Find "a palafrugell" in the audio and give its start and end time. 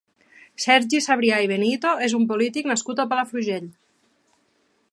3.03-3.69